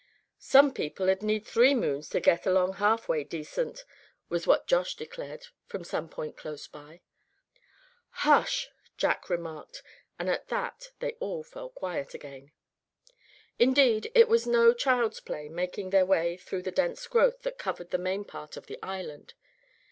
[0.39, 3.85] "Some people'd need three moons to get along half way decent,"
[4.29, 7.01] was what Josh declared from some point close by.
[8.25, 9.83] "Hush!" Jack remarked,
[10.17, 12.51] and at that they all fell quiet again.
[13.59, 17.91] Indeed, it was no child's play making their way through the dense growth that covered
[17.91, 19.35] the main part of the island.